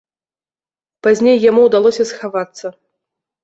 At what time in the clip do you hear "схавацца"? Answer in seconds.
2.15-2.77